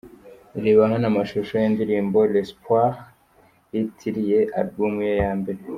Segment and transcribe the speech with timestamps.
[0.63, 2.99] Reba hano amashusho y'indirimbo'L'espoir'
[3.73, 5.59] yitiriye album ye ya mbere.